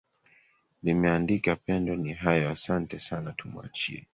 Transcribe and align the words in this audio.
limeandika 0.83 1.55
pendo 1.55 1.95
ni 1.95 2.13
hayo 2.13 2.49
asante 2.49 2.99
sana 2.99 3.31
tumwachie 3.31 4.07